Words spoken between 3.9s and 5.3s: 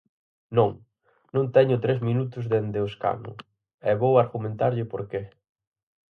vou argumentarlle por que.